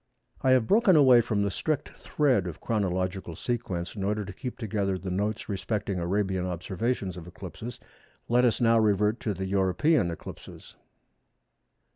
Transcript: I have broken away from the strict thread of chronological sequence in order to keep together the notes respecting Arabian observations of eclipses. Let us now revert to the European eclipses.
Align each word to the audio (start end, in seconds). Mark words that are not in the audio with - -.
I 0.41 0.49
have 0.53 0.65
broken 0.65 0.95
away 0.95 1.21
from 1.21 1.43
the 1.43 1.51
strict 1.51 1.89
thread 1.89 2.47
of 2.47 2.59
chronological 2.59 3.35
sequence 3.35 3.95
in 3.95 4.03
order 4.03 4.25
to 4.25 4.33
keep 4.33 4.57
together 4.57 4.97
the 4.97 5.11
notes 5.11 5.47
respecting 5.47 5.99
Arabian 5.99 6.43
observations 6.43 7.17
of 7.17 7.27
eclipses. 7.27 7.79
Let 8.27 8.43
us 8.43 8.59
now 8.59 8.79
revert 8.79 9.19
to 9.19 9.35
the 9.35 9.45
European 9.45 10.09
eclipses. 10.09 10.75